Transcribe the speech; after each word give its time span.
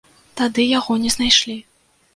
Тады 0.39 0.65
яго 0.79 0.97
не 1.05 1.13
знайшлі. 1.19 1.57